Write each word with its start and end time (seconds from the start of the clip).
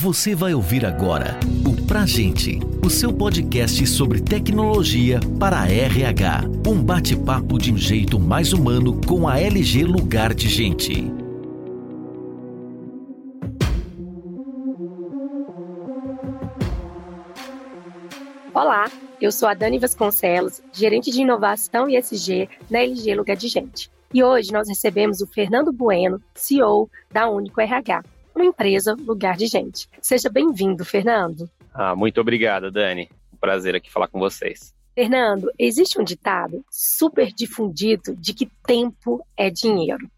Você 0.00 0.32
vai 0.32 0.54
ouvir 0.54 0.86
agora 0.86 1.36
o 1.66 1.84
Pra 1.84 2.06
Gente, 2.06 2.60
o 2.86 2.88
seu 2.88 3.12
podcast 3.12 3.84
sobre 3.88 4.20
tecnologia 4.20 5.18
para 5.40 5.68
RH. 5.68 6.42
Um 6.64 6.80
bate-papo 6.80 7.58
de 7.58 7.72
um 7.72 7.76
jeito 7.76 8.16
mais 8.16 8.52
humano 8.52 9.00
com 9.04 9.26
a 9.26 9.40
LG 9.40 9.82
Lugar 9.82 10.34
de 10.34 10.48
Gente. 10.48 11.12
Olá, 18.54 18.88
eu 19.20 19.32
sou 19.32 19.48
a 19.48 19.54
Dani 19.54 19.80
Vasconcelos, 19.80 20.62
gerente 20.72 21.10
de 21.10 21.22
inovação 21.22 21.90
e 21.90 21.96
SG 21.96 22.48
na 22.70 22.78
LG 22.78 23.16
Lugar 23.16 23.36
de 23.36 23.48
Gente. 23.48 23.90
E 24.14 24.22
hoje 24.22 24.52
nós 24.52 24.68
recebemos 24.68 25.20
o 25.20 25.26
Fernando 25.26 25.72
Bueno, 25.72 26.22
CEO 26.36 26.88
da 27.10 27.28
Único 27.28 27.60
RH, 27.60 28.04
uma 28.38 28.46
empresa 28.46 28.94
lugar 28.94 29.36
de 29.36 29.46
gente. 29.46 29.88
Seja 30.00 30.30
bem-vindo, 30.30 30.84
Fernando. 30.84 31.50
Ah, 31.74 31.96
muito 31.96 32.20
obrigado, 32.20 32.70
Dani. 32.70 33.10
Um 33.32 33.36
prazer 33.36 33.74
aqui 33.74 33.90
falar 33.90 34.06
com 34.06 34.18
vocês. 34.18 34.72
Fernando, 34.94 35.50
existe 35.58 36.00
um 36.00 36.04
ditado 36.04 36.64
super 36.70 37.32
difundido 37.32 38.14
de 38.16 38.32
que 38.32 38.46
tempo 38.64 39.24
é 39.36 39.50
dinheiro. 39.50 40.08